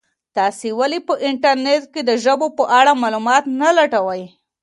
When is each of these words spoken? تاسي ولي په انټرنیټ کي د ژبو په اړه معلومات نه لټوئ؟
تاسي 0.35 0.69
ولي 0.79 0.99
په 1.07 1.13
انټرنیټ 1.27 1.83
کي 1.93 2.01
د 2.05 2.11
ژبو 2.23 2.47
په 2.57 2.63
اړه 2.79 2.99
معلومات 3.03 3.43
نه 3.61 3.69
لټوئ؟ 3.77 4.23